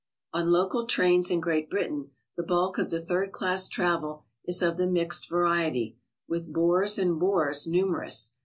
[0.33, 4.77] On local trains in Great Britain the bulk of the third class travel is of
[4.77, 8.31] the mixed variety, with boors and bores numerous.